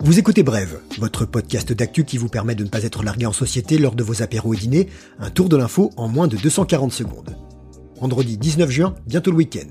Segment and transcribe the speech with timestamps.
[0.00, 3.32] Vous écoutez Brève, votre podcast d'actu qui vous permet de ne pas être largué en
[3.32, 4.88] société lors de vos apéros et dîners,
[5.18, 7.36] un tour de l'info en moins de 240 secondes.
[8.00, 9.68] Vendredi 19 juin, bientôt le week-end.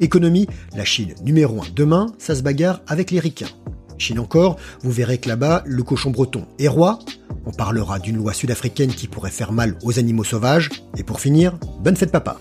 [0.00, 0.46] Économie,
[0.76, 3.46] la Chine numéro 1 demain, ça se bagarre avec les ricains.
[3.98, 6.98] Chine encore, vous verrez que là-bas, le cochon breton est roi.
[7.46, 10.70] On parlera d'une loi sud-africaine qui pourrait faire mal aux animaux sauvages.
[10.96, 12.36] Et pour finir, bonne fête papa.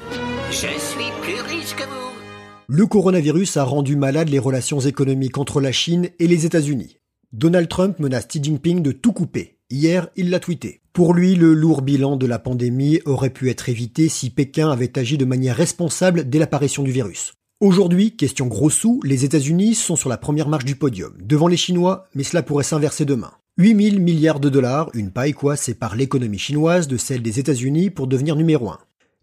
[2.69, 6.97] Le coronavirus a rendu malades les relations économiques entre la Chine et les États-Unis.
[7.31, 9.57] Donald Trump menace Xi Jinping de tout couper.
[9.69, 10.81] Hier, il l'a tweeté.
[10.91, 14.99] Pour lui, le lourd bilan de la pandémie aurait pu être évité si Pékin avait
[14.99, 17.35] agi de manière responsable dès l'apparition du virus.
[17.61, 21.55] Aujourd'hui, question gros sous, les États-Unis sont sur la première marche du podium, devant les
[21.55, 23.31] Chinois, mais cela pourrait s'inverser demain.
[23.59, 28.07] 8000 milliards de dollars, une paille quoi, sépare l'économie chinoise de celle des États-Unis pour
[28.07, 28.77] devenir numéro 1.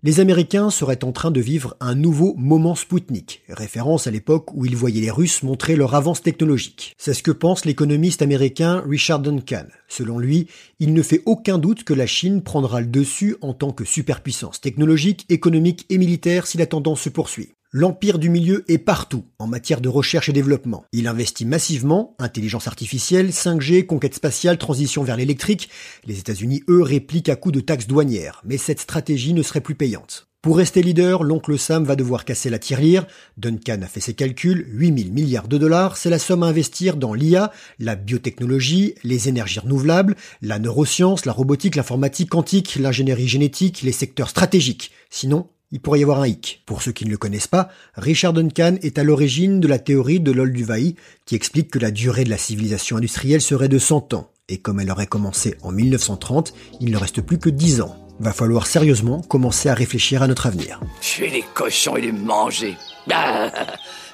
[0.06, 4.66] Les Américains seraient en train de vivre un nouveau moment Spoutnik, référence à l'époque où
[4.66, 6.94] ils voyaient les Russes montrer leur avance technologique.
[6.98, 9.64] C'est ce que pense l'économiste américain Richard Duncan.
[9.88, 10.46] Selon lui,
[10.78, 14.60] il ne fait aucun doute que la Chine prendra le dessus en tant que superpuissance
[14.60, 17.54] technologique, économique et militaire si la tendance se poursuit.
[17.76, 20.84] L'empire du milieu est partout en matière de recherche et développement.
[20.92, 25.68] Il investit massivement, intelligence artificielle, 5G, conquête spatiale, transition vers l'électrique.
[26.06, 29.74] Les États-Unis, eux, répliquent à coups de taxes douanières, mais cette stratégie ne serait plus
[29.74, 30.28] payante.
[30.40, 33.08] Pour rester leader, l'oncle Sam va devoir casser la tirelire.
[33.38, 37.12] Duncan a fait ses calculs, 8000 milliards de dollars, c'est la somme à investir dans
[37.12, 43.90] l'IA, la biotechnologie, les énergies renouvelables, la neuroscience, la robotique, l'informatique quantique, l'ingénierie génétique, les
[43.90, 44.92] secteurs stratégiques.
[45.10, 46.62] Sinon, il pourrait y avoir un hic.
[46.66, 50.20] Pour ceux qui ne le connaissent pas, Richard Duncan est à l'origine de la théorie
[50.20, 50.94] de l'Olduvai
[51.26, 54.30] qui explique que la durée de la civilisation industrielle serait de 100 ans.
[54.48, 57.96] Et comme elle aurait commencé en 1930, il ne reste plus que 10 ans.
[58.20, 60.80] Va falloir sérieusement commencer à réfléchir à notre avenir.
[61.00, 62.76] Je vais les cochons et les manger.
[63.10, 63.50] Ah,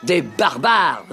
[0.03, 1.05] des barbares.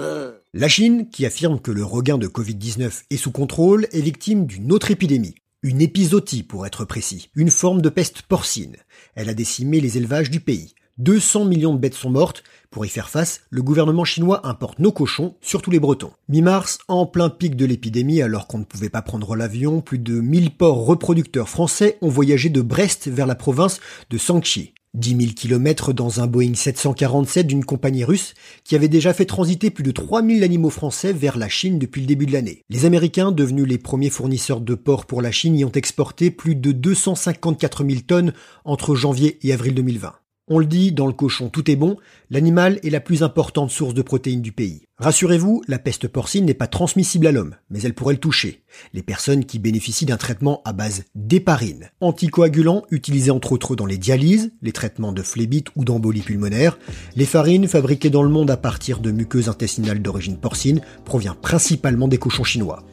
[0.54, 4.72] La Chine, qui affirme que le regain de Covid-19 est sous contrôle, est victime d'une
[4.72, 5.34] autre épidémie.
[5.64, 8.76] Une épisodie pour être précis, une forme de peste porcine.
[9.16, 10.76] Elle a décimé les élevages du pays.
[10.98, 12.44] 200 millions de bêtes sont mortes.
[12.70, 16.12] Pour y faire face, le gouvernement chinois importe nos cochons, surtout les bretons.
[16.28, 20.20] Mi-mars, en plein pic de l'épidémie, alors qu'on ne pouvait pas prendre l'avion, plus de
[20.20, 23.80] 1000 porcs reproducteurs français ont voyagé de Brest vers la province
[24.10, 24.74] de Sangchi.
[24.94, 28.34] 10 000 kilomètres dans un Boeing 747 d'une compagnie russe
[28.64, 32.06] qui avait déjà fait transiter plus de 3000 animaux français vers la Chine depuis le
[32.06, 32.62] début de l'année.
[32.68, 36.54] Les Américains, devenus les premiers fournisseurs de porcs pour la Chine, y ont exporté plus
[36.54, 38.32] de 254 000 tonnes
[38.64, 40.14] entre janvier et avril 2020.
[40.50, 41.96] On le dit, dans le cochon tout est bon,
[42.30, 44.82] l'animal est la plus importante source de protéines du pays.
[44.96, 48.62] Rassurez-vous, la peste porcine n'est pas transmissible à l'homme, mais elle pourrait le toucher.
[48.94, 53.98] Les personnes qui bénéficient d'un traitement à base d'héparine, anticoagulant utilisé entre autres dans les
[53.98, 56.78] dialyses, les traitements de phlébite ou d'embolie pulmonaire,
[57.14, 62.18] l'héparine, fabriquée dans le monde à partir de muqueuses intestinales d'origine porcine, provient principalement des
[62.18, 62.84] cochons chinois.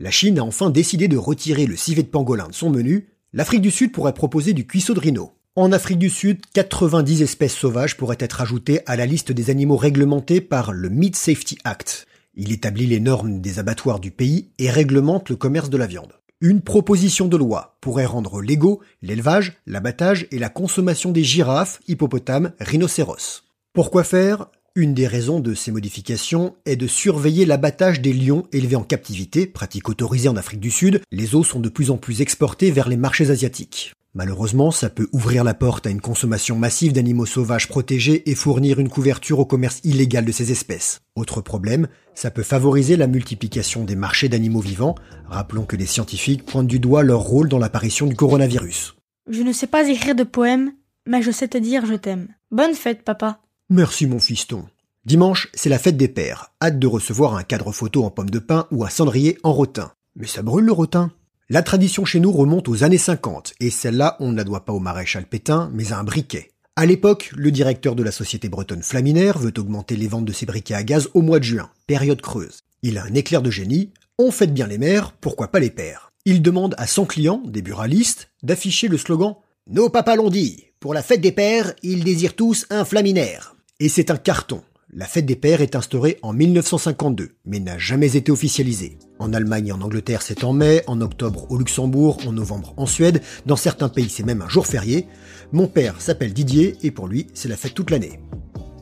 [0.00, 3.13] La Chine a enfin décidé de retirer le civet de pangolin de son menu.
[3.36, 5.32] L'Afrique du Sud pourrait proposer du cuisseau de rhino.
[5.56, 9.76] En Afrique du Sud, 90 espèces sauvages pourraient être ajoutées à la liste des animaux
[9.76, 12.06] réglementés par le Meat Safety Act.
[12.36, 16.12] Il établit les normes des abattoirs du pays et réglemente le commerce de la viande.
[16.40, 22.52] Une proposition de loi pourrait rendre légaux l'élevage, l'abattage et la consommation des girafes, hippopotames,
[22.60, 23.42] rhinocéros.
[23.72, 24.46] Pourquoi faire?
[24.76, 29.46] Une des raisons de ces modifications est de surveiller l'abattage des lions élevés en captivité,
[29.46, 31.00] pratique autorisée en Afrique du Sud.
[31.12, 33.92] Les os sont de plus en plus exportés vers les marchés asiatiques.
[34.14, 38.80] Malheureusement, ça peut ouvrir la porte à une consommation massive d'animaux sauvages protégés et fournir
[38.80, 40.98] une couverture au commerce illégal de ces espèces.
[41.14, 41.86] Autre problème,
[42.16, 44.96] ça peut favoriser la multiplication des marchés d'animaux vivants.
[45.28, 48.96] Rappelons que les scientifiques pointent du doigt leur rôle dans l'apparition du coronavirus.
[49.30, 50.72] Je ne sais pas écrire de poème,
[51.06, 52.26] mais je sais te dire je t'aime.
[52.50, 53.38] Bonne fête, papa.
[53.70, 54.66] Merci mon fiston.
[55.06, 56.52] Dimanche, c'est la fête des pères.
[56.62, 59.92] Hâte de recevoir un cadre photo en pomme de pin ou un cendrier en rotin.
[60.16, 61.12] Mais ça brûle le rotin.
[61.48, 64.74] La tradition chez nous remonte aux années 50, et celle-là, on ne la doit pas
[64.74, 66.50] au maréchal Pétain, mais à un briquet.
[66.76, 70.44] À l'époque, le directeur de la société bretonne Flaminaire veut augmenter les ventes de ses
[70.44, 72.60] briquets à gaz au mois de juin, période creuse.
[72.82, 76.10] Il a un éclair de génie, on fête bien les mères, pourquoi pas les pères?
[76.26, 79.36] Il demande à 100 clients, des buralistes, d'afficher le slogan
[79.70, 83.53] Nos papas l'ont dit, pour la fête des pères, ils désirent tous un Flaminaire.
[83.84, 84.62] Et c'est un carton.
[84.94, 88.96] La fête des pères est instaurée en 1952, mais n'a jamais été officialisée.
[89.18, 92.86] En Allemagne et en Angleterre, c'est en mai, en octobre au Luxembourg, en novembre en
[92.86, 95.06] Suède, dans certains pays, c'est même un jour férié.
[95.52, 98.20] Mon père s'appelle Didier, et pour lui, c'est la fête toute l'année.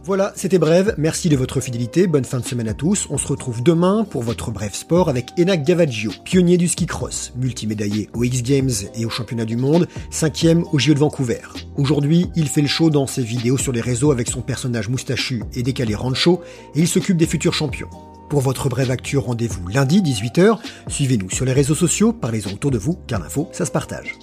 [0.04, 3.28] Voilà, c'était Brève, merci de votre fidélité, bonne fin de semaine à tous, on se
[3.28, 8.24] retrouve demain pour votre Brève Sport avec Enak Gavaggio, pionnier du ski cross, multimédaillé aux
[8.24, 11.42] X Games et aux championnats du monde, cinquième au JO de Vancouver.
[11.76, 15.44] Aujourd'hui, il fait le show dans ses vidéos sur les réseaux avec son personnage moustachu
[15.54, 16.40] et décalé rancho,
[16.74, 17.90] et il s'occupe des futurs champions.
[18.28, 20.58] Pour votre brève actu, rendez-vous lundi 18h.
[20.88, 24.18] Suivez-nous sur les réseaux sociaux, parlez-en autour de vous, car l'info, ça se partage.